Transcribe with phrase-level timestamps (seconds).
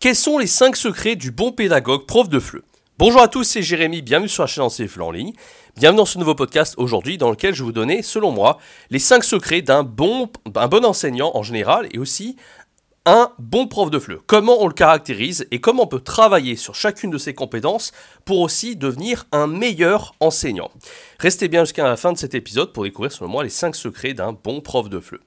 [0.00, 2.62] Quels sont les 5 secrets du bon pédagogue prof de FLE
[2.96, 5.34] Bonjour à tous, c'est Jérémy, bienvenue sur la chaîne FLE en ligne.
[5.76, 8.56] Bienvenue dans ce nouveau podcast aujourd'hui dans lequel je vais vous donner, selon moi,
[8.88, 12.36] les 5 secrets d'un bon, un bon enseignant en général et aussi
[13.04, 14.20] un bon prof de FLE.
[14.26, 17.92] Comment on le caractérise et comment on peut travailler sur chacune de ses compétences
[18.24, 20.70] pour aussi devenir un meilleur enseignant?
[21.18, 24.14] Restez bien jusqu'à la fin de cet épisode pour découvrir selon moi les 5 secrets
[24.14, 25.20] d'un bon prof de FLE.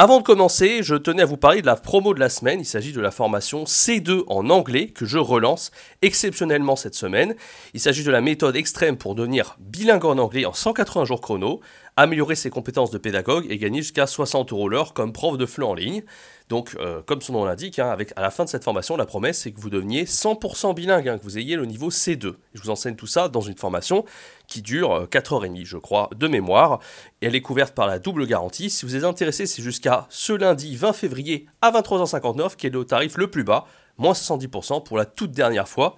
[0.00, 2.60] Avant de commencer, je tenais à vous parler de la promo de la semaine.
[2.60, 7.34] Il s'agit de la formation C2 en anglais que je relance exceptionnellement cette semaine.
[7.74, 11.58] Il s'agit de la méthode extrême pour devenir bilingue en anglais en 180 jours chrono,
[11.96, 15.64] améliorer ses compétences de pédagogue et gagner jusqu'à 60 euros l'heure comme prof de FLE
[15.64, 16.04] en ligne.
[16.48, 19.40] Donc, euh, comme son nom l'indique, hein, à la fin de cette formation, la promesse,
[19.40, 22.34] c'est que vous deveniez 100% bilingue, hein, que vous ayez le niveau C2.
[22.54, 24.04] Je vous enseigne tout ça dans une formation
[24.46, 26.80] qui dure 4h30, euh, je crois, de mémoire.
[27.20, 28.70] Elle est couverte par la double garantie.
[28.70, 32.84] Si vous êtes intéressé, c'est jusqu'à ce lundi 20 février à 23h59, qui est le
[32.84, 33.66] tarif le plus bas,
[33.98, 35.96] moins 70% pour la toute dernière fois.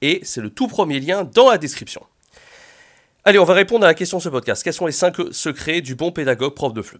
[0.00, 2.04] Et c'est le tout premier lien dans la description.
[3.24, 4.64] Allez, on va répondre à la question de ce podcast.
[4.64, 6.98] Quels sont les 5 secrets du bon pédagogue prof de FLE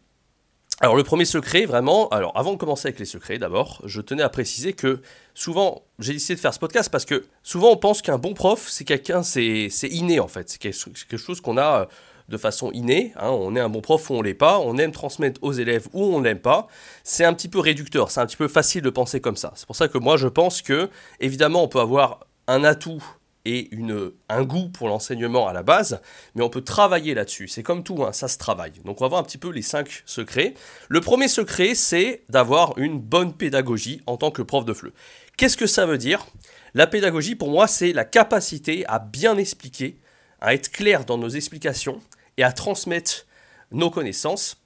[0.80, 4.22] alors le premier secret, vraiment, alors avant de commencer avec les secrets d'abord, je tenais
[4.22, 5.00] à préciser que
[5.34, 8.66] souvent, j'ai décidé de faire ce podcast parce que souvent on pense qu'un bon prof,
[8.68, 11.84] c'est quelqu'un, c'est inné en fait, c'est quelque chose qu'on a euh,
[12.28, 13.28] de façon innée, hein.
[13.28, 16.02] on est un bon prof ou on l'est pas, on aime transmettre aux élèves ou
[16.02, 16.66] on l'aime pas,
[17.04, 19.52] c'est un petit peu réducteur, c'est un petit peu facile de penser comme ça.
[19.54, 20.88] C'est pour ça que moi je pense que,
[21.20, 23.02] évidemment, on peut avoir un atout
[23.44, 26.00] et une, un goût pour l'enseignement à la base,
[26.34, 27.48] mais on peut travailler là-dessus.
[27.48, 28.72] C'est comme tout, hein, ça se travaille.
[28.84, 30.54] Donc on va voir un petit peu les cinq secrets.
[30.88, 34.92] Le premier secret, c'est d'avoir une bonne pédagogie en tant que prof de FLE.
[35.36, 36.26] Qu'est-ce que ça veut dire?
[36.74, 39.98] La pédagogie, pour moi, c'est la capacité à bien expliquer,
[40.40, 42.00] à être clair dans nos explications
[42.36, 43.26] et à transmettre
[43.72, 44.58] nos connaissances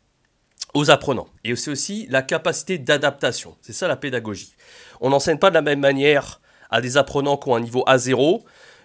[0.74, 1.28] aux apprenants.
[1.44, 3.56] Et c'est aussi la capacité d'adaptation.
[3.62, 4.54] C'est ça la pédagogie.
[5.00, 8.42] On n'enseigne pas de la même manière à des apprenants qui ont un niveau A0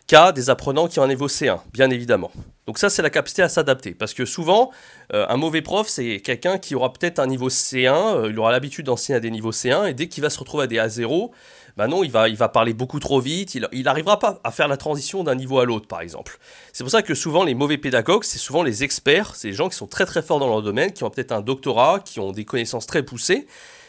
[0.07, 2.31] qu'à des apprenants qui ont un niveau C1, bien évidemment.
[2.67, 3.93] Donc ça, c'est la capacité à s'adapter.
[3.93, 4.71] Parce que souvent,
[5.13, 8.51] euh, un mauvais prof, c'est quelqu'un qui aura peut-être un niveau C1, euh, il aura
[8.51, 11.31] l'habitude d'enseigner à des niveaux C1, et dès qu'il va se retrouver à des A0,
[11.77, 14.67] bah non, il va, il va parler beaucoup trop vite, il n'arrivera pas à faire
[14.67, 16.39] la transition d'un niveau à l'autre, par exemple.
[16.73, 19.69] C'est pour ça que souvent, les mauvais pédagogues, c'est souvent les experts, c'est les gens
[19.69, 22.33] qui sont très très forts dans leur domaine, qui ont peut-être un doctorat, qui ont
[22.33, 23.47] des connaissances très poussées,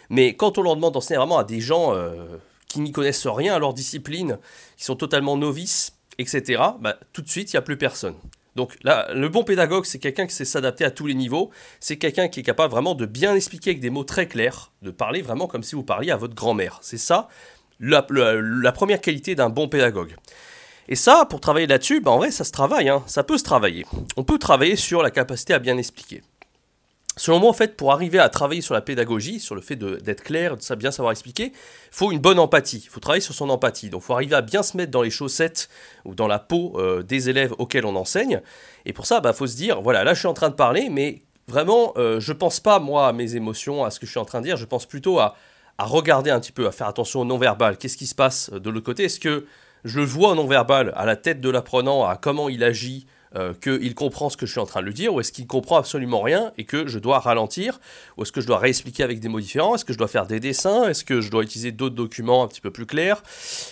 [0.08, 1.94] mais quand on leur demande d'enseigner vraiment à des gens...
[1.94, 2.14] Euh,
[2.72, 4.38] qui n'y connaissent rien à leur discipline,
[4.78, 8.14] qui sont totalement novices, etc., bah, tout de suite, il n'y a plus personne.
[8.56, 11.50] Donc là, le bon pédagogue, c'est quelqu'un qui sait s'adapter à tous les niveaux,
[11.80, 14.90] c'est quelqu'un qui est capable vraiment de bien expliquer avec des mots très clairs, de
[14.90, 16.78] parler vraiment comme si vous parliez à votre grand-mère.
[16.82, 17.28] C'est ça
[17.80, 18.02] la,
[18.72, 20.16] première qualité d'un bon pédagogue.
[20.88, 23.02] Et ça, pour travailler là-dessus, bah, en vrai, ça se travaille, hein.
[23.06, 23.84] ça peut se travailler.
[24.16, 26.22] On peut travailler sur la capacité à bien expliquer.
[27.18, 30.22] Selon moi, en fait, pour arriver à travailler sur la pédagogie, sur le fait d'être
[30.22, 31.52] clair, de bien savoir expliquer, il
[31.90, 32.82] faut une bonne empathie.
[32.84, 33.90] Il faut travailler sur son empathie.
[33.90, 35.68] Donc, il faut arriver à bien se mettre dans les chaussettes
[36.06, 38.40] ou dans la peau euh, des élèves auxquels on enseigne.
[38.86, 40.54] Et pour ça, il bah, faut se dire, voilà, là, je suis en train de
[40.54, 44.06] parler, mais vraiment, euh, je ne pense pas, moi, à mes émotions, à ce que
[44.06, 44.56] je suis en train de dire.
[44.56, 45.36] Je pense plutôt à,
[45.76, 47.76] à regarder un petit peu, à faire attention au non-verbal.
[47.76, 49.04] Qu'est-ce qui se passe de l'autre côté?
[49.04, 49.44] Est-ce que
[49.84, 53.06] je vois au non-verbal, à la tête de l'apprenant, à comment il agit
[53.36, 55.46] euh, qu'il comprend ce que je suis en train de lui dire, ou est-ce qu'il
[55.46, 57.80] comprend absolument rien et que je dois ralentir,
[58.16, 60.26] ou est-ce que je dois réexpliquer avec des mots différents, est-ce que je dois faire
[60.26, 63.22] des dessins, est-ce que je dois utiliser d'autres documents un petit peu plus clairs.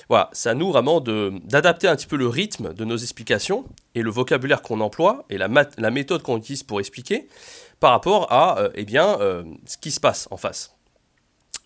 [0.08, 4.10] Voilà, à nous vraiment d'adapter un petit peu le rythme de nos explications et le
[4.10, 7.28] vocabulaire qu'on emploie et la, la méthode qu'on utilise pour expliquer
[7.80, 10.76] par rapport à euh, eh bien, euh, ce qui se passe en face.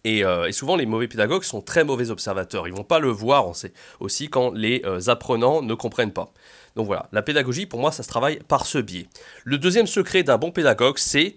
[0.06, 0.22] Et,
[0.52, 2.68] souvent, les mauvais pédagogues sont très mauvais observateurs.
[2.68, 6.30] Ils vont pas le voir on sait, aussi quand les apprenants ne comprennent pas.
[6.76, 9.06] Donc voilà, la pédagogie, pour moi, ça se travaille par ce biais.
[9.44, 11.36] Le deuxième secret d'un bon pédagogue, c'est...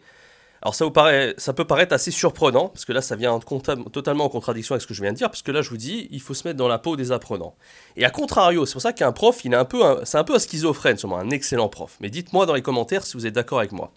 [0.64, 4.82] Alors ça, peut paraître assez surprenant, parce que là, ça vient totalement en contradiction avec
[4.82, 6.48] ce que je viens de dire, parce que là, je vous dis, il faut se
[6.48, 7.56] mettre dans la peau des apprenants.
[7.96, 10.34] Et à contrario, c'est pour ça qu'un prof, il est un peu, c'est un peu
[10.34, 11.98] un schizophrène, sûrement un excellent prof.
[12.02, 13.92] Mais dites-moi dans les commentaires si vous êtes d'accord avec moi.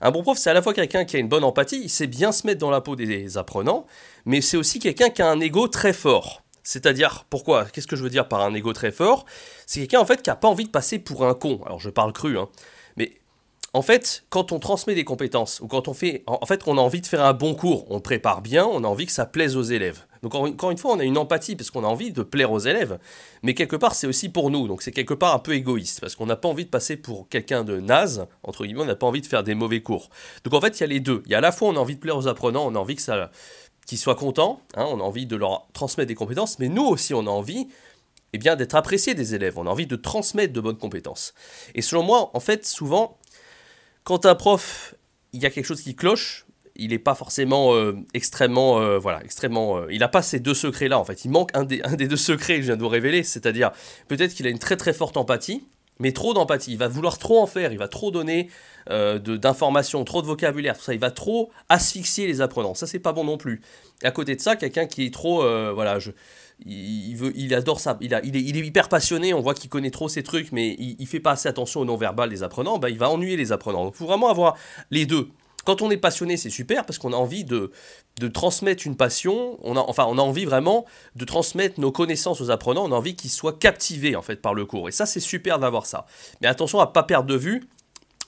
[0.00, 2.06] Un bon prof, c'est à la fois quelqu'un qui a une bonne empathie, il sait
[2.06, 3.86] bien se mettre dans la peau des apprenants,
[4.24, 6.42] mais c'est aussi quelqu'un qui a un ego très fort.
[6.68, 9.24] C'est-à-dire, pourquoi Qu'est-ce que je veux dire par un ego très fort?
[9.64, 11.60] C'est quelqu'un en fait qui n'a pas envie de passer pour un con.
[11.64, 12.50] Alors je parle cru, hein.
[12.98, 13.12] Mais
[13.72, 16.24] en fait, quand on transmet des compétences, ou quand on fait.
[16.26, 18.86] En fait, on a envie de faire un bon cours, on prépare bien, on a
[18.86, 20.04] envie que ça plaise aux élèves.
[20.22, 22.58] Donc encore une fois, on a une empathie parce qu'on a envie de plaire aux
[22.58, 22.98] élèves,
[23.42, 26.16] mais quelque part c'est aussi pour nous, donc c'est quelque part un peu égoïste parce
[26.16, 29.06] qu'on n'a pas envie de passer pour quelqu'un de naze, entre guillemets, on n'a pas
[29.06, 30.10] envie de faire des mauvais cours.
[30.44, 31.22] Donc en fait, il y a les deux.
[31.26, 32.78] Il y a à la fois on a envie de plaire aux apprenants, on a
[32.78, 33.30] envie que ça
[33.88, 37.14] qu'ils soient contents, hein, on a envie de leur transmettre des compétences, mais nous aussi
[37.14, 37.68] on a envie
[38.34, 41.32] eh bien, d'être appréciés des élèves, on a envie de transmettre de bonnes compétences.
[41.74, 43.16] Et selon moi, en fait, souvent,
[44.04, 44.94] quand un prof,
[45.32, 46.44] il y a quelque chose qui cloche,
[46.76, 47.72] il n'est pas forcément
[48.12, 49.88] extrêmement, voilà, extrêmement.
[49.88, 51.24] il n'a pas ces deux secrets-là en fait.
[51.24, 53.72] Il manque un des, un des deux secrets que je viens de vous révéler, c'est-à-dire
[54.06, 55.64] peut-être qu'il a une très très forte empathie,
[55.98, 56.72] mais trop d'empathie.
[56.72, 58.48] Il va vouloir trop en faire, il va trop donner
[58.90, 60.94] euh, d'informations, trop de vocabulaire, tout ça.
[60.94, 62.74] Il va trop asphyxier les apprenants.
[62.74, 63.60] Ça, c'est pas bon non plus.
[64.02, 66.10] Et à côté de ça, quelqu'un qui est trop, euh, voilà, je,
[66.64, 67.98] il, il adore ça.
[68.00, 69.34] Il, est, hyper passionné.
[69.34, 71.84] On voit qu'il connaît trop ces trucs, mais il, il fait pas assez attention au
[71.84, 72.78] non-verbal des apprenants.
[72.78, 73.84] Bah, il va ennuyer les apprenants.
[73.84, 74.56] Donc, il faut vraiment avoir
[74.90, 75.28] les deux.
[75.68, 77.70] Quand on est passionné, c'est super parce qu'on a envie de,
[78.32, 79.58] transmettre une passion.
[79.62, 82.86] On a, enfin, on a envie vraiment de transmettre nos connaissances aux apprenants.
[82.86, 84.88] On a envie qu'ils soient captivés en fait par le cours.
[84.88, 86.06] Et ça, c'est super d'avoir ça.
[86.40, 87.68] Mais attention à pas perdre de vue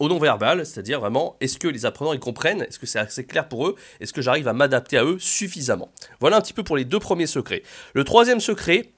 [0.00, 2.60] au non-verbal, c'est-à-dire vraiment, est-ce que les apprenants ils comprennent?
[2.60, 3.74] Est-ce que c'est assez clair pour eux?
[4.00, 5.88] Est-ce que j'arrive à m'adapter à eux suffisamment?
[6.20, 7.62] Voilà un petit peu pour les deux premiers secrets.
[7.94, 8.90] Le troisième secret,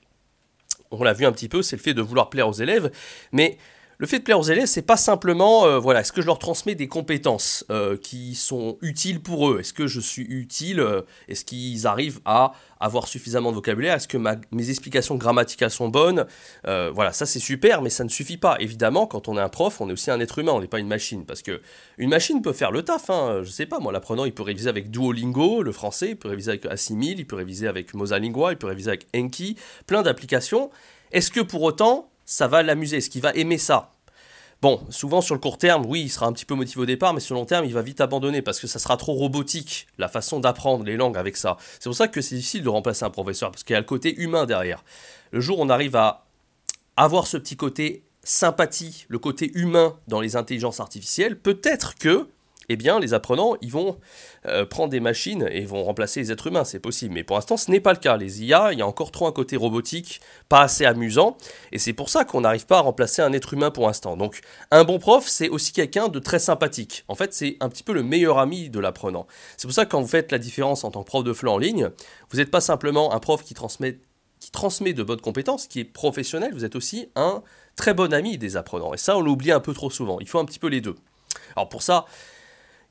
[0.90, 2.90] on l'a vu un petit peu, c'est le fait de vouloir plaire aux élèves,
[3.30, 3.56] mais
[4.02, 6.40] le fait de plaire aux élèves, c'est pas simplement, euh, voilà, est-ce que je leur
[6.40, 9.60] transmets des compétences euh, qui sont utiles pour eux?
[9.60, 12.50] Est-ce que je suis utile euh, Est-ce qu'ils arrivent à
[12.80, 13.94] avoir suffisamment de vocabulaire?
[13.94, 16.26] Est-ce que mes explications grammaticales sont bonnes?
[16.64, 18.56] Voilà, ça c'est super, mais ça ne suffit pas.
[18.58, 20.80] Évidemment, quand on est un prof, on est aussi un être humain, on n'est pas
[20.80, 21.60] une machine, parce que
[21.96, 23.08] une machine peut faire le taf.
[23.08, 26.28] Hein, je sais pas, moi, l'apprenant, il peut réviser avec Duolingo, le français, il peut
[26.28, 29.56] réviser avec Assimil, il peut réviser avec Mosalingua, il peut réviser avec Enki,
[29.86, 30.70] plein d'applications.
[31.12, 33.92] Est-ce que pour autant ça va l'amuser Est-ce qu'il va aimer ça
[34.62, 37.12] Bon, souvent sur le court terme, oui, il sera un petit peu motivé au départ,
[37.14, 39.88] mais sur le long terme, il va vite abandonner parce que ça sera trop robotique,
[39.98, 41.56] la façon d'apprendre les langues avec ça.
[41.80, 43.86] C'est pour ça que c'est difficile de remplacer un professeur, parce qu'il y a le
[43.86, 44.84] côté humain derrière.
[45.32, 46.26] Le jour où on arrive à
[46.96, 52.28] avoir ce petit côté sympathie, le côté humain dans les intelligences artificielles, peut-être que
[52.72, 53.98] eh bien, les apprenants, ils vont
[54.46, 57.14] euh, prendre des machines et vont remplacer les êtres humains, c'est possible.
[57.14, 58.16] Mais pour l'instant, ce n'est pas le cas.
[58.16, 61.36] Les IA, il y a encore trop un côté robotique, pas assez amusant,
[61.70, 64.16] et c'est pour ça qu'on n'arrive pas à remplacer un être humain pour l'instant.
[64.16, 64.40] Donc,
[64.70, 67.04] un bon prof, c'est aussi quelqu'un de très sympathique.
[67.08, 69.26] En fait, c'est un petit peu le meilleur ami de l'apprenant.
[69.56, 71.48] C'est pour ça que quand vous faites la différence en tant que prof de FLE
[71.48, 71.90] en ligne,
[72.30, 73.98] vous n'êtes pas simplement un prof qui transmet
[74.40, 77.44] qui transmet de bonnes compétences, qui est professionnel, vous êtes aussi un
[77.76, 78.92] très bon ami des apprenants.
[78.92, 80.18] Et ça, on l'oublie un peu trop souvent.
[80.18, 80.96] Il faut un petit peu les deux.
[81.54, 82.06] Alors pour ça,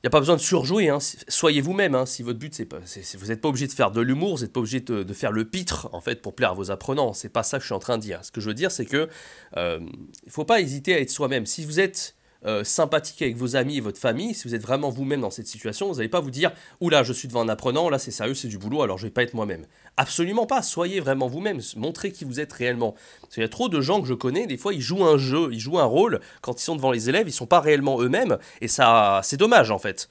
[0.04, 0.98] n'y a pas besoin de surjouer, hein.
[1.28, 1.94] soyez vous-même.
[1.94, 2.06] Hein.
[2.06, 2.78] Si votre but, c'est pas,
[3.18, 5.44] vous n'êtes pas obligé de faire de l'humour, vous n'êtes pas obligé de, faire le
[5.44, 7.12] pitre en fait pour plaire à vos apprenants.
[7.12, 8.24] C'est pas ça que je suis en train de dire.
[8.24, 9.08] Ce que je veux dire, c'est que
[9.56, 9.80] euh,
[10.24, 11.46] il faut pas hésiter à être soi-même.
[11.46, 12.16] Si vous êtes
[12.46, 15.46] euh, sympathique avec vos amis et votre famille, si vous êtes vraiment vous-même dans cette
[15.46, 18.34] situation, vous n'allez pas vous dire Oula, je suis devant un apprenant, là c'est sérieux,
[18.34, 19.66] c'est du boulot, alors je vais pas être moi-même.
[19.96, 22.94] Absolument pas, soyez vraiment vous-même, montrez qui vous êtes réellement.
[23.20, 25.18] Parce qu'il y a trop de gens que je connais, des fois ils jouent un
[25.18, 28.00] jeu, ils jouent un rôle, quand ils sont devant les élèves, ils sont pas réellement
[28.00, 30.08] eux-mêmes, et ça c'est dommage en fait.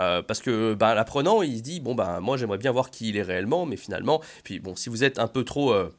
[0.00, 3.10] Euh, parce que ben, l'apprenant, il se dit, bon, ben, moi j'aimerais bien voir qui
[3.10, 5.94] il est réellement, mais finalement, puis bon, si vous êtes un peu trop euh,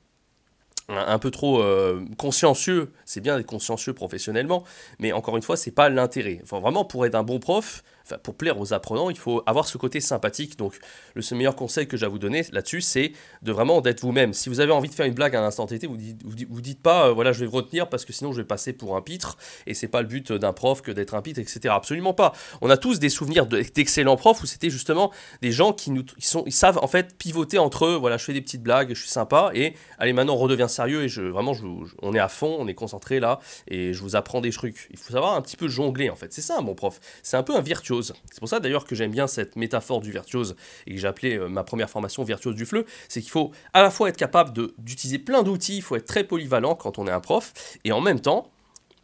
[0.90, 4.64] un peu trop euh, consciencieux, c'est bien d'être consciencieux professionnellement,
[5.00, 6.40] mais encore une fois, c'est pas l'intérêt.
[6.44, 7.84] Enfin, vraiment, pour être un bon prof,
[8.22, 10.58] pour plaire aux apprenants, il faut avoir ce côté sympathique.
[10.58, 10.78] Donc,
[11.16, 14.34] le meilleur conseil que j'ai à vous donner là-dessus, c'est de vraiment d'être vous-même.
[14.34, 16.62] Si vous avez envie de faire une blague à un instant T, vous dites, vous
[16.62, 18.98] dites pas, euh, voilà, je vais vous retenir parce que sinon je vais passer pour
[18.98, 19.38] un pitre,
[19.68, 21.62] et c'est pas le but d'un prof que d'être un pitre, etc.
[21.70, 22.34] Absolument pas.
[22.62, 26.44] On a tous des souvenirs d'excellents profs où c'était justement des gens qui nous, sont,
[26.46, 27.96] ils savent en fait pivoter entre eux.
[27.96, 31.04] Voilà, je fais des petites blagues, je suis sympa, et allez, maintenant on redevient sérieux
[31.04, 31.54] et je, vraiment,
[32.02, 34.88] on est à fond, on est concentré là, et je vous apprends des trucs.
[34.92, 36.34] Il faut savoir un petit peu jongler en fait.
[36.34, 37.00] C'est ça, mon prof.
[37.22, 37.94] C'est un peu un virtuose
[38.32, 40.56] c'est pour ça d'ailleurs que j'aime bien cette métaphore du virtuose
[40.88, 42.86] et que j'ai appelé euh, ma première formation virtuose du fleu.
[43.08, 46.24] C'est qu'il faut à la fois être capable d'utiliser plein d'outils, il faut être très
[46.24, 48.50] polyvalent quand on est un prof, et en même temps,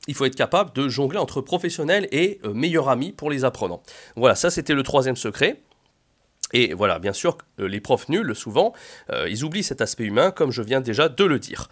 [0.08, 3.84] il faut être capable de jongler entre professionnel et euh, meilleur ami pour les apprenants.
[4.15, 5.62] Voilà, ça c'était le troisième secret.
[6.53, 8.74] Et voilà, bien sûr, euh, les profs nuls, souvent,
[9.27, 11.70] ils oublient cet aspect humain, comme je viens déjà de le dire.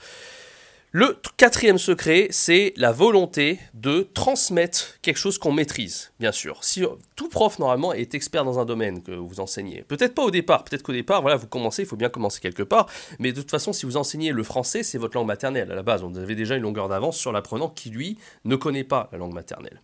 [0.92, 6.64] Le quatrième secret, c'est la volonté de transmettre quelque chose qu'on maîtrise, bien sûr.
[6.64, 6.84] Si
[7.18, 10.64] tout prof normalement est expert dans un domaine que vous enseignez, peut-être pas au départ,
[10.64, 12.88] peut-être qu'au départ, voilà, vous commencez, il faut bien commencer quelque part,
[13.20, 15.84] mais de toute façon, si vous enseignez le français, c'est votre langue maternelle à la
[15.84, 16.04] base.
[16.04, 19.34] Vous avez déjà une longueur d'avance sur l'apprenant qui lui ne connaît pas la langue
[19.34, 19.82] maternelle.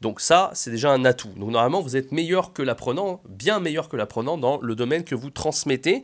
[0.00, 1.28] Donc ça, c'est déjà un atout.
[1.36, 5.14] Donc normalement, vous êtes meilleur que l'apprenant, bien meilleur que l'apprenant dans le domaine que
[5.14, 6.02] vous transmettez.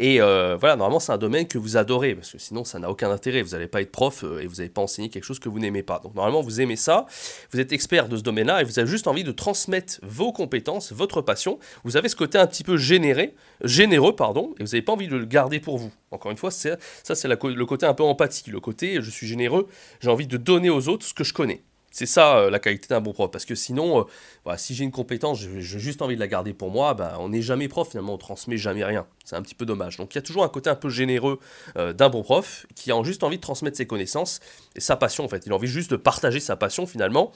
[0.00, 2.88] Et euh, voilà, normalement, c'est un domaine que vous adorez, parce que sinon, ça n'a
[2.88, 3.42] aucun intérêt.
[3.42, 5.58] Vous n'allez pas être prof euh, et vous n'allez pas enseigner quelque chose que vous
[5.58, 5.98] n'aimez pas.
[5.98, 7.06] Donc, normalement, vous aimez ça,
[7.50, 10.92] vous êtes expert de ce domaine-là et vous avez juste envie de transmettre vos compétences,
[10.92, 11.58] votre passion.
[11.82, 15.08] Vous avez ce côté un petit peu généré, généreux, pardon, et vous n'avez pas envie
[15.08, 15.90] de le garder pour vous.
[16.12, 19.66] Encore une fois, ça, c'est le côté un peu empathie, le côté je suis généreux,
[20.00, 21.64] j'ai envie de donner aux autres ce que je connais.
[21.90, 23.30] C'est ça euh, la qualité d'un bon prof.
[23.30, 24.06] Parce que sinon,
[24.46, 27.30] euh, si j'ai une compétence, j'ai juste envie de la garder pour moi, bah, on
[27.30, 29.06] n'est jamais prof finalement, on transmet jamais rien.
[29.24, 29.96] C'est un petit peu dommage.
[29.96, 31.40] Donc il y a toujours un côté un peu généreux
[31.76, 34.40] euh, d'un bon prof qui a juste envie de transmettre ses connaissances
[34.74, 35.44] et sa passion en fait.
[35.46, 37.32] Il a envie juste de partager sa passion finalement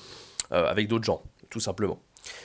[0.51, 1.99] avec d'autres gens, tout simplement.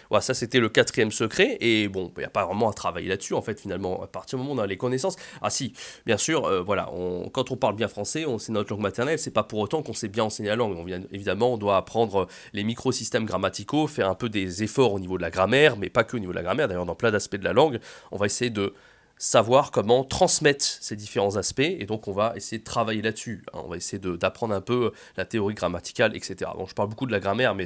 [0.10, 3.10] Voilà, ça c'était le quatrième secret, et bon, il n'y a pas vraiment à travailler
[3.10, 5.16] là-dessus, en fait, finalement, à partir du moment où on a les connaissances.
[5.42, 5.74] Ah si,
[6.06, 6.90] bien sûr, euh, voilà,
[7.34, 10.08] quand on parle bien français, c'est notre langue maternelle, c'est pas pour autant qu'on sait
[10.08, 10.78] bien enseigner la langue.
[10.78, 15.18] On, évidemment, on doit apprendre les microsystèmes grammaticaux, faire un peu des efforts au niveau
[15.18, 17.36] de la grammaire, mais pas que au niveau de la grammaire, d'ailleurs, dans plein d'aspects
[17.36, 17.80] de la langue,
[18.12, 18.74] on va essayer de
[19.18, 23.44] savoir comment transmettre ces différents aspects, et donc on va essayer de travailler là-dessus.
[23.54, 23.62] Hein.
[23.66, 26.52] On va essayer d'apprendre un peu la théorie grammaticale, etc.
[26.58, 27.66] Donc je parle beaucoup de la grammaire, mais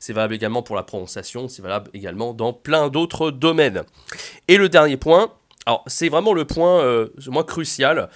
[0.00, 3.82] c'est valable également pour la prononciation, c'est valable également dans plein d'autres domaines.
[4.48, 5.32] Et le dernier point,
[5.66, 8.10] alors c'est vraiment le point euh, moins crucial,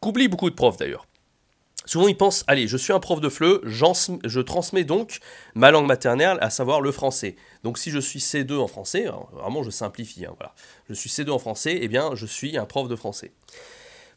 [0.00, 1.06] qu'oublient beaucoup de profs d'ailleurs.
[1.84, 5.18] Souvent, ils pensent, allez, je suis un prof de FLE, je transmets donc
[5.54, 7.36] ma langue maternelle, à savoir le français.
[7.64, 10.54] Donc, si je suis C2 en français, vraiment, je simplifie, hein, voilà.
[10.88, 13.32] Je suis C2 en français, eh bien, je suis un prof de français.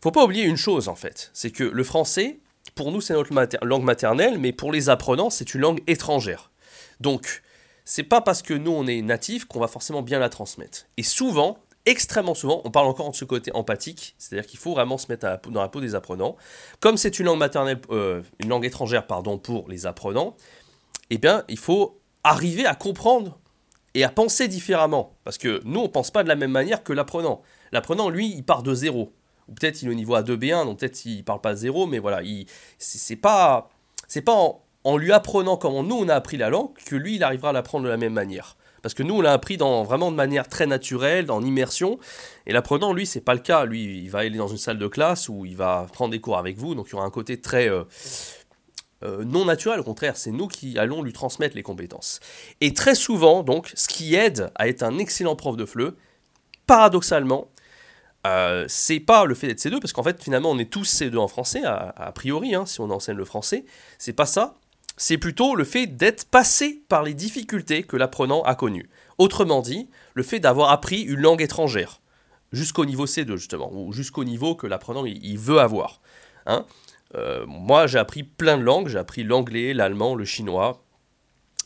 [0.01, 2.39] Faut pas oublier une chose, en fait, c'est que le français,
[2.75, 6.51] pour nous, c'est notre langue maternelle, mais pour les apprenants, c'est une langue étrangère.
[6.99, 7.41] Donc,
[7.83, 10.85] c'est pas parce que nous, on est natif qu'on va forcément bien la transmettre.
[10.97, 14.97] Et souvent, extrêmement souvent, on parle encore de ce côté empathique, c'est-à-dire qu'il faut vraiment
[14.97, 16.35] se mettre dans la peau des apprenants.
[16.79, 20.35] Comme c'est une langue maternelle, euh, une langue étrangère, pardon, pour les apprenants,
[21.09, 23.37] eh bien, il faut arriver à comprendre
[23.93, 25.15] et à penser différemment.
[25.23, 27.41] Parce que nous, on ne pense pas de la même manière que l'apprenant.
[27.71, 29.13] L'apprenant, lui, il part de zéro.
[29.47, 31.85] Ou peut-être il est au niveau A2B1, donc peut-être il ne parle pas de zéro,
[31.85, 32.21] mais voilà,
[32.79, 33.69] c'est pas,
[34.07, 37.15] c'est pas en, en, lui apprenant comment nous, on a appris la langue, que lui,
[37.15, 38.57] il arrivera à l'apprendre de la même manière.
[38.85, 41.97] Parce que nous, on l'a appris dans, vraiment de manière très naturelle, en immersion.
[42.45, 43.65] Et l'apprenant, lui, c'est pas le cas.
[43.65, 46.37] Lui, il va aller dans une salle de classe où il va prendre des cours
[46.37, 46.75] avec vous.
[46.75, 47.83] Donc, il y aura un côté très euh,
[49.03, 49.79] euh, non naturel.
[49.79, 52.19] Au contraire, c'est nous qui allons lui transmettre les compétences.
[52.61, 55.95] Et très souvent, donc, ce qui aide à être un excellent prof de FLE,
[56.67, 57.47] paradoxalement,
[58.27, 61.17] euh, c'est pas le fait d'être C2, parce qu'en fait, finalement, on est tous C2
[61.17, 63.65] en français, a, priori, hein, si on enseigne le français.
[63.97, 64.59] C'est pas ça
[64.97, 68.89] c'est plutôt le fait d'être passé par les difficultés que l'apprenant a connues.
[69.17, 72.01] Autrement dit, le fait d'avoir appris une langue étrangère,
[72.51, 76.01] jusqu'au niveau C2 justement, ou jusqu'au niveau que l'apprenant il, veut avoir.
[76.45, 76.65] Hein.
[77.15, 80.84] Euh, moi j'ai appris plein de langues, j'ai appris l'anglais, l'allemand, le chinois,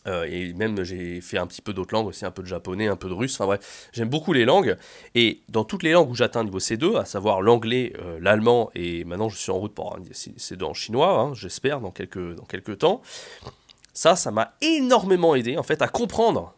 [0.09, 2.87] euh, et même j'ai fait un petit peu d'autres langues aussi, un peu de japonais,
[2.87, 4.75] un peu de russe, enfin bref, j'aime beaucoup les langues.
[5.15, 9.03] Et dans toutes les langues où j'atteins niveau C2, à savoir l'anglais, euh, l'allemand, et
[9.05, 12.45] maintenant je suis en route pour un C2 en chinois, hein, j'espère, dans quelques, dans
[12.45, 13.01] quelques temps,
[13.93, 16.55] ça, ça m'a énormément aidé en fait à comprendre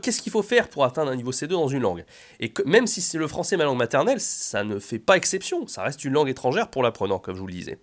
[0.00, 2.04] qu'est-ce qu'il faut faire pour atteindre un niveau C2 dans une langue.
[2.40, 5.82] Et même si c'est le français ma langue maternelle, ça ne fait pas exception, ça
[5.82, 7.78] reste une langue étrangère pour l'apprenant, comme je vous le disais.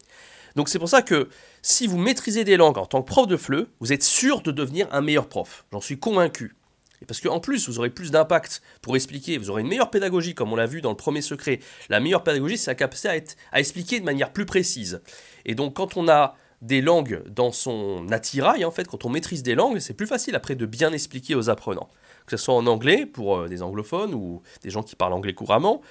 [0.55, 1.29] Donc c'est pour ça que
[1.61, 4.51] si vous maîtrisez des langues en tant que prof de FLE, vous êtes sûr de
[4.51, 5.65] devenir un meilleur prof.
[5.71, 6.55] J'en suis convaincu.
[7.01, 10.35] Et parce qu'en plus, vous aurez plus d'impact pour expliquer, vous aurez une meilleure pédagogie,
[10.35, 11.59] comme on l'a vu dans le premier secret.
[11.89, 15.01] La meilleure pédagogie, c'est la capacité à, être, à expliquer de manière plus précise.
[15.45, 19.41] Et donc quand on a des langues dans son attirail, en fait, quand on maîtrise
[19.41, 21.89] des langues, c'est plus facile après de bien expliquer aux apprenants.
[22.27, 25.33] Que ce soit en anglais pour euh, des anglophones ou des gens qui parlent anglais
[25.33, 25.81] couramment,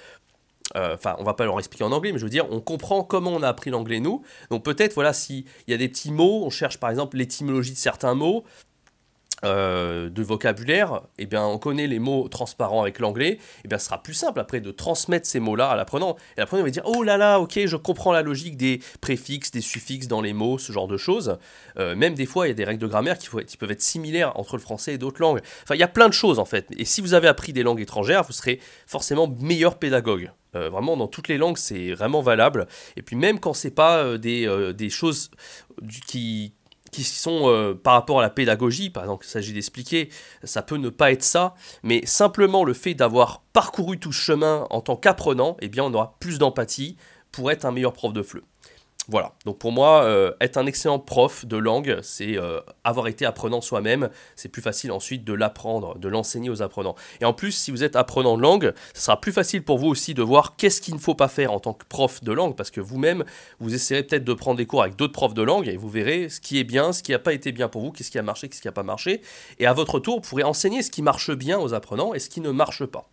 [0.75, 3.03] euh, enfin, on va pas leur expliquer en anglais, mais je veux dire, on comprend
[3.03, 4.21] comment on a appris l'anglais nous.
[4.49, 7.77] Donc peut-être, voilà, s'il y a des petits mots, on cherche par exemple l'étymologie de
[7.77, 8.43] certains mots,
[9.43, 13.85] euh, de vocabulaire, eh bien, on connaît les mots transparents avec l'anglais, eh bien, ce
[13.85, 16.15] sera plus simple après de transmettre ces mots-là à l'apprenant.
[16.37, 19.61] Et l'apprenant va dire Oh là là, ok, je comprends la logique des préfixes, des
[19.61, 21.39] suffixes dans les mots, ce genre de choses.
[21.79, 24.37] Euh, même des fois, il y a des règles de grammaire qui, peuvent être similaires
[24.37, 25.41] entre le français et d'autres langues.
[25.63, 26.67] Enfin, il y a plein de choses en fait.
[26.77, 30.31] Et si vous avez appris des langues étrangères, vous serez forcément meilleur pédagogue.
[30.53, 32.67] Euh, vraiment, dans toutes les langues, c'est vraiment valable.
[32.95, 35.31] Et puis même quand c'est pas des, des choses
[36.07, 36.53] qui
[36.91, 40.09] qui sont euh, par rapport à la pédagogie, par exemple, il s'agit d'expliquer,
[40.43, 44.67] ça peut ne pas être ça, mais simplement le fait d'avoir parcouru tout ce chemin
[44.69, 46.97] en tant qu'apprenant, eh bien on aura plus d'empathie
[47.31, 48.43] pour être un meilleur prof de FLE.
[49.07, 53.25] Voilà, donc pour moi, euh, être un excellent prof de langue, c'est euh, avoir été
[53.25, 54.09] apprenant soi-même.
[54.35, 56.95] C'est plus facile ensuite de l'apprendre, de l'enseigner aux apprenants.
[57.19, 59.87] Et en plus, si vous êtes apprenant de langue, ce sera plus facile pour vous
[59.87, 62.55] aussi de voir qu'est-ce qu'il ne faut pas faire en tant que prof de langue,
[62.55, 63.25] parce que vous-même,
[63.59, 66.29] vous essayerez peut-être de prendre des cours avec d'autres profs de langue et vous verrez
[66.29, 68.23] ce qui est bien, ce qui n'a pas été bien pour vous, qu'est-ce qui a
[68.23, 69.21] marché, qu'est-ce qui n'a pas marché.
[69.57, 72.29] Et à votre tour, vous pourrez enseigner ce qui marche bien aux apprenants et ce
[72.29, 73.09] qui ne marche pas.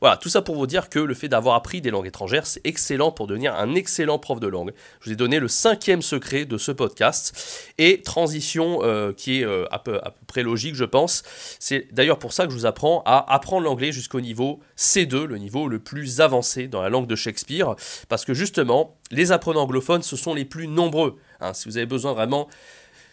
[0.00, 2.62] Voilà, tout ça pour vous dire que le fait d'avoir appris des langues étrangères, c'est
[2.64, 4.72] excellent pour devenir un excellent prof de langue.
[5.00, 7.74] Je vous ai donné le cinquième secret de ce podcast.
[7.76, 11.22] Et transition euh, qui est euh, à, peu, près logique, je pense.
[11.58, 15.36] C'est d'ailleurs pour ça que je vous apprends à apprendre l'anglais jusqu'au niveau C2, le
[15.36, 17.74] niveau le plus avancé dans la langue de Shakespeare.
[18.08, 21.18] Parce que justement, les apprenants anglophones, ce sont les plus nombreux.
[21.40, 21.52] Hein.
[21.54, 22.48] si vous avez besoin vraiment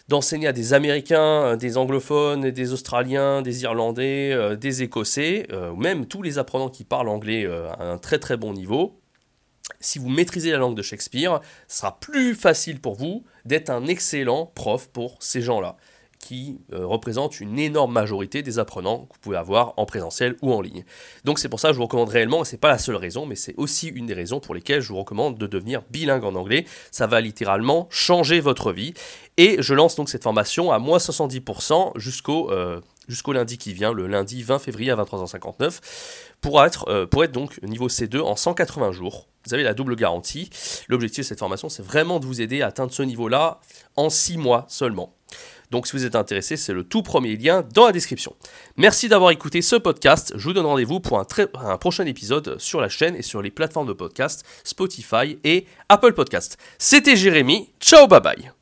[0.07, 5.73] d'enseigner à des Américains, euh, des anglophones, des Australiens, des Irlandais, euh, des Écossais, euh,
[5.75, 8.99] même tous les apprenants qui parlent anglais à un très très bon niveau.
[9.81, 13.85] Si vous maîtrisez la langue de Shakespeare, ce sera plus facile pour vous d'être un
[13.85, 15.75] excellent prof pour ces gens-là.
[16.19, 20.53] Qui euh, représente une énorme majorité des apprenants que vous pouvez avoir en présentiel ou
[20.53, 20.83] en ligne.
[21.24, 23.25] Donc c'est pour ça que je vous recommande réellement, et c'est pas la seule raison,
[23.25, 26.36] mais c'est aussi une des raisons pour lesquelles je vous recommande de devenir bilingue en
[26.36, 26.65] anglais.
[26.91, 28.93] Ça va littéralement changer votre vie.
[29.38, 33.93] Et je lance donc cette formation à moins 70% jusqu'au euh, jusqu'au lundi qui vient,
[33.93, 35.79] le lundi 20 février à 23h59,
[36.41, 39.27] pour être, euh, pour être donc niveau C2 en 180 jours.
[39.45, 40.50] Vous avez la double garantie.
[40.89, 43.62] L'objectif de cette formation, c'est vraiment de vous aider à atteindre ce niveau-là
[43.95, 45.13] en 6 mois seulement.
[45.71, 48.36] Donc si vous êtes intéressé, c'est le tout premier lien dans la description.
[48.77, 50.33] Merci d'avoir écouté ce podcast.
[50.36, 53.88] Je vous donne rendez-vous pour un, prochain épisode sur la chaîne et sur les plateformes
[53.88, 56.57] de podcast Spotify et Apple Podcast.
[56.77, 57.69] C'était Jérémy.
[57.79, 58.56] Ciao, bye bye.